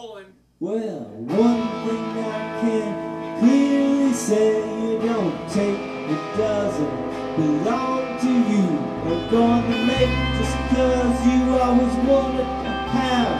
rolling. 0.00 0.32
Well, 0.60 1.00
one 1.44 1.62
thing 1.84 2.04
I 2.24 2.60
can 2.60 3.40
clearly 3.40 4.12
say, 4.12 4.56
you 4.82 4.98
don't 4.98 5.36
take 5.50 5.78
it 5.78 6.36
doesn't 6.36 6.96
belong 7.36 8.18
to 8.20 8.32
you. 8.52 8.66
I'm 9.08 9.30
gonna 9.30 9.78
make 9.86 10.12
just 10.38 10.56
cause 10.70 11.18
you 11.26 11.38
always 11.58 11.96
wanted 12.08 12.50
to 12.64 12.72
have 12.96 13.32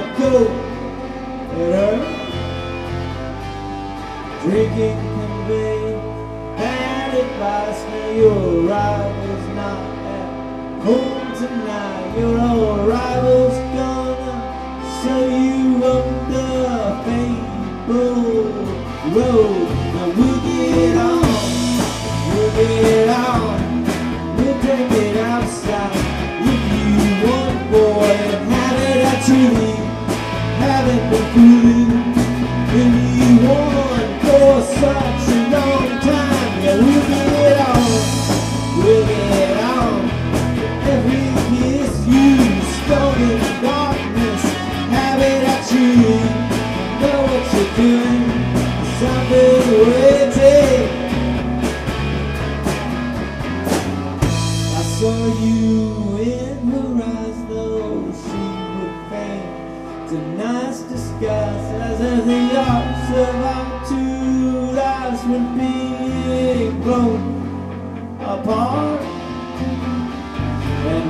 a 0.00 0.18
go 0.18 0.32
at 1.60 1.72
her. 1.78 1.96
Drinking 4.42 4.98
convey 5.16 5.82
bad 6.56 7.10
advice, 7.24 7.80
now 7.90 8.10
your 8.10 8.40
arrival's 8.66 9.46
not 9.54 9.82
at 10.16 10.28
home 10.82 11.28
tonight. 11.34 12.18
Your 12.18 12.34
old 12.38 12.88
rival's 12.88 13.58
gonna 13.76 14.34
show 15.02 15.24
you 15.28 15.49
fable 17.90 18.44
road. 19.14 19.68
Now 19.94 20.08
we'll 20.16 20.40
get 20.42 20.96
on, 20.96 21.19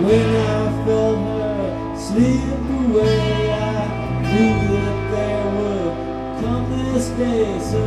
when 0.02 0.36
I 0.36 0.84
felt 0.84 1.18
her 1.18 1.96
slip 1.96 2.70
away, 2.80 3.52
I 3.52 3.86
knew 4.22 4.54
that 4.72 4.98
there 5.12 5.46
would 5.56 5.92
come 6.40 6.64
this 6.70 7.08
day. 7.10 7.58
So 7.60 7.82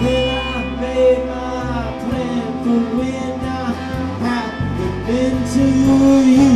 then 0.00 0.26
I 0.38 0.80
made 0.80 1.26
my 1.26 1.98
plan 2.02 2.46
for 2.62 2.80
when 2.98 3.40
I 3.40 3.72
happened 4.28 5.08
into 5.08 5.64
you. 6.34 6.52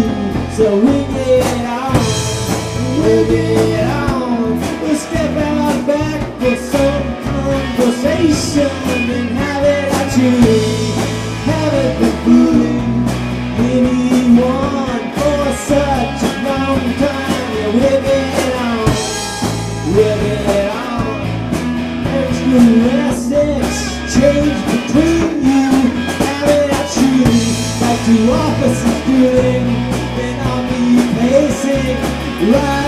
So 0.56 0.66
we 0.76 0.96
get 1.12 1.64
on, 1.66 1.98
we 3.02 3.14
get 3.34 3.90
on, 3.90 4.60
we'll 4.80 4.96
step 4.96 5.36
out 5.36 5.86
back 5.86 6.20
for 6.40 6.56
some 6.56 7.06
conversation 7.24 8.70
and 8.70 9.28
have 9.38 9.64
it 9.64 9.92
at 9.92 10.16
you. 10.18 10.63
Two 28.14 28.30
officers 28.30 29.06
doing. 29.06 29.66
Then 30.16 30.36
I'll 30.46 30.62
be 30.70 30.84
pacing 31.18 31.98
right 32.52 32.83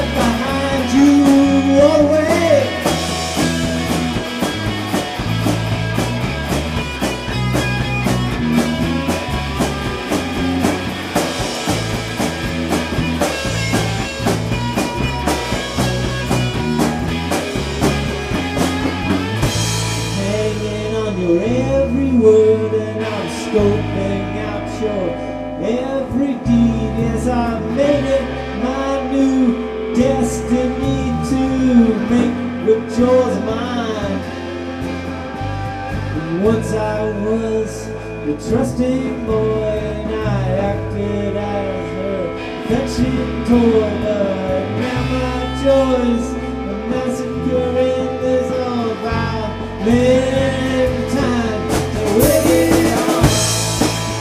once 36.47 36.73
I 36.73 37.11
was 37.27 37.87
the 38.25 38.35
trusting 38.49 39.27
boy 39.27 39.65
and 39.67 40.15
I 40.15 40.43
acted 40.71 41.37
as 41.37 41.91
her 41.97 42.23
affection 42.63 43.45
toy, 43.47 43.91
but 44.05 44.63
now 44.79 45.03
my 45.11 45.35
joys 45.65 46.27
are 46.35 46.83
massacre 46.87 47.67
in 47.91 48.07
this 48.23 48.49
all 48.63 48.95
violent 49.03 50.95
time. 51.19 51.63
So 51.95 52.03
we'll 52.15 52.43
get 52.47 52.95
on, 52.95 53.27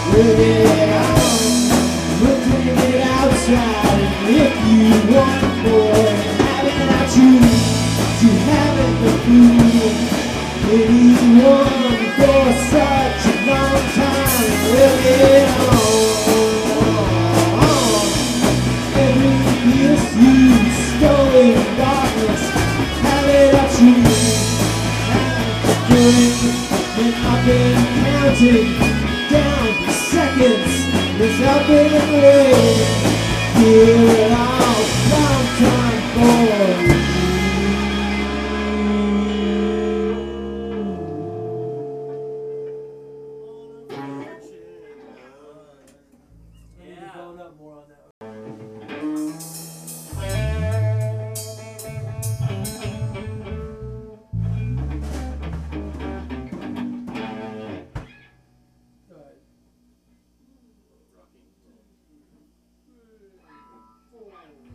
we'll 0.10 0.36
get 0.36 0.90
on, 1.06 1.38
we'll 2.22 2.42
take 2.50 2.80
it 2.90 3.02
outside. 3.22 4.02
If 4.42 4.54
you 4.72 4.90
want, 5.14 5.42
boy, 5.62 6.10
have 6.42 6.66
it 6.74 6.90
at 7.00 7.10
you, 7.20 7.34
you 8.22 8.32
haven't 8.50 8.96
the 9.04 9.12
fool. 9.24 10.16
Anyone 10.74 11.75
for 12.26 12.50
such 12.74 13.22
a 13.30 13.36
long 13.46 13.82
time, 13.94 14.50
we'll 14.72 14.98
get 15.06 15.48
on. 15.62 15.86
Every 19.06 19.38
kiss 19.62 20.06
you 20.22 20.40
in 21.44 21.58
have 23.06 23.28
it 23.30 23.54
at 23.64 23.74
I've 27.30 27.42
been 27.46 27.82
counting 28.02 28.70
down 29.30 29.66
the 29.86 29.92
seconds 29.92 30.74
been 31.68 32.04
waiting. 32.14 33.06
Here 33.56 34.25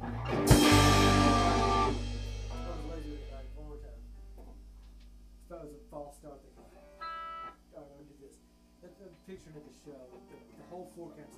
That 0.01 0.09
was 5.61 5.77
a 5.77 5.85
false 5.93 6.17
start. 6.17 6.41
They 6.41 6.57
got. 6.57 6.73
All 6.73 7.85
right, 7.85 7.93
let 7.93 8.01
me 8.01 8.09
do 8.09 8.25
this. 8.25 8.41
Let, 8.81 8.97
I'm 9.05 9.13
picturing 9.29 9.61
at 9.61 9.65
the 9.69 9.77
show. 9.85 9.93
The, 9.93 10.41
the 10.57 10.65
whole 10.73 10.89
four 10.97 11.13
count 11.13 11.29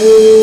Ooh. 0.00 0.37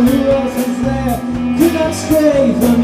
Who 0.00 0.30
else 0.30 0.56
was 0.56 0.82
there. 0.82 1.18
Could 1.58 1.74
not 1.74 1.94
stray 1.94 2.54
from 2.60 2.81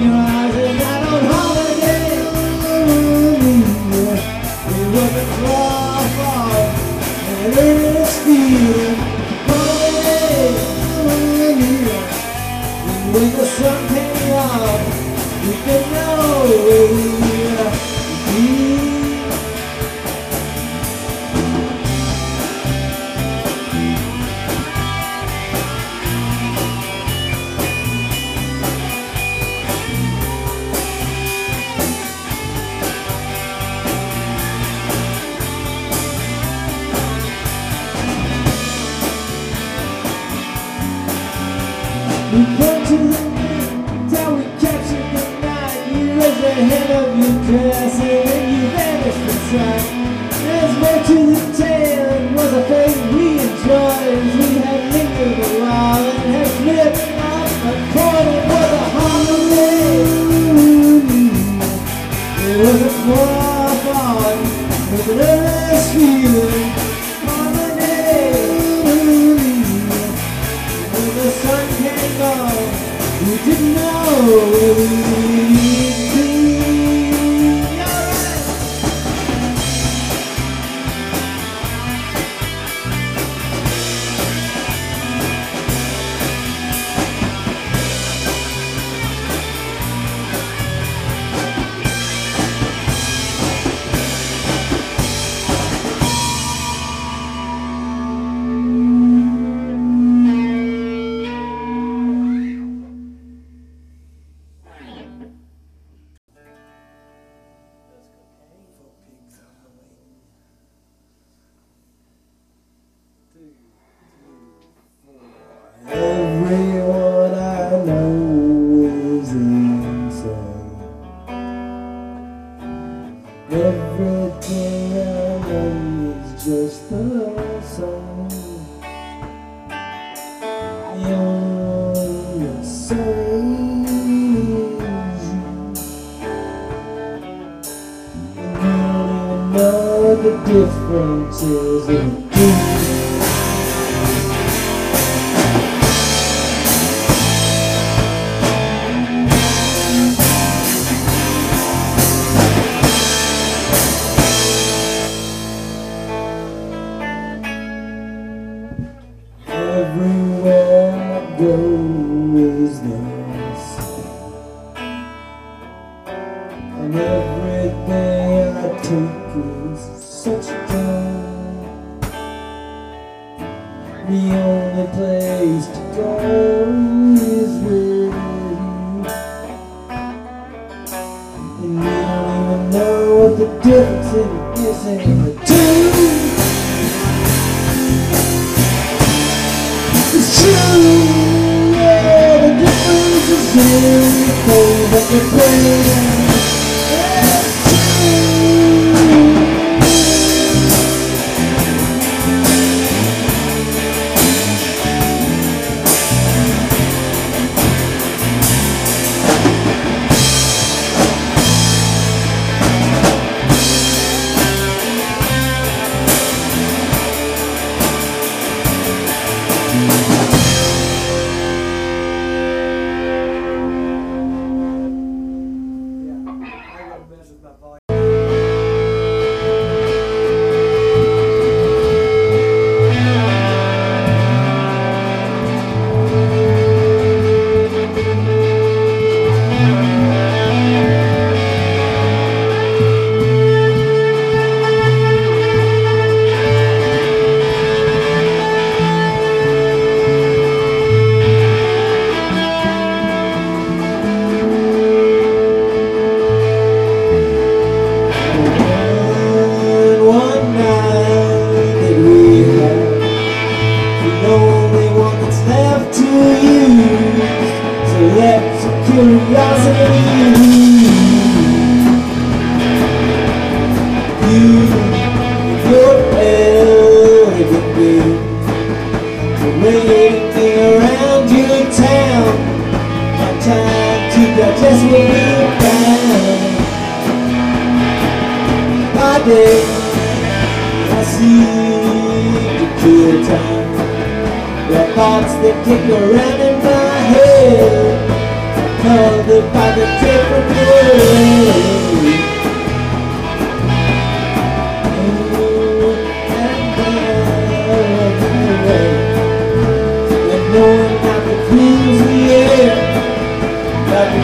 beautiful, 193.52 194.88
but 194.90 195.10
you're 195.10 195.28
pretty. 195.31 196.18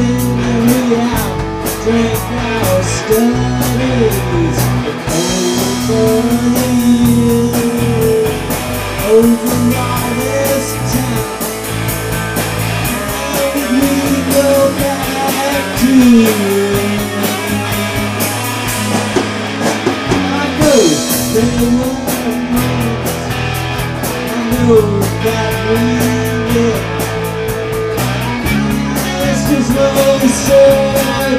in 0.00 0.38
and 0.48 0.62
we 0.70 0.96
out, 0.96 1.36
drink 1.84 2.20
our 2.48 2.82
studies 2.98 4.58
over 5.90 6.70
you, 6.84 7.52
over 9.14 9.56
all 9.76 10.08
this 10.20 10.66
town. 10.92 11.24
And 13.42 13.60
we 13.72 13.92
go 14.32 14.50
back 14.78 15.64
to 15.80 15.90
you. 16.08 16.69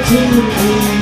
me 0.00 1.01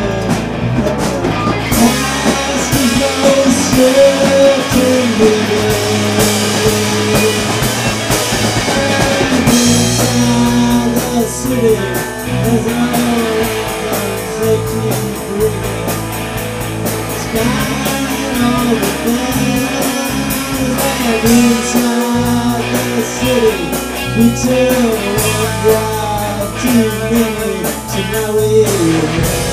Inside 21.23 22.63
the 22.95 23.03
city, 23.03 23.69
we 24.17 24.25
tell 24.41 24.95
one 25.69 26.49
too 26.59 26.89
to 27.91 28.01
know 28.11 28.37
it. 28.39 29.50